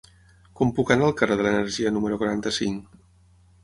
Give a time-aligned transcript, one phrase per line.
[0.59, 3.03] Com puc anar al carrer de l'Energia número quaranta-cinc?